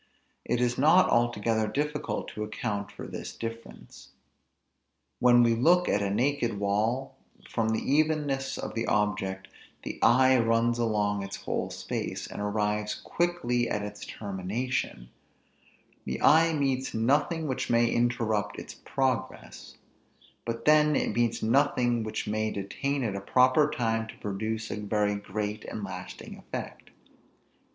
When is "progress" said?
18.73-19.77